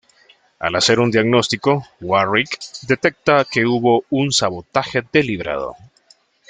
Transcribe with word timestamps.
Al 0.57 0.75
hacer 0.75 0.99
un 0.99 1.11
diagnóstico, 1.11 1.85
Warrick 1.99 2.57
detecta 2.87 3.45
que 3.45 3.67
hubo 3.67 4.03
un 4.09 4.31
sabotaje 4.31 5.03
deliberado. 5.13 5.75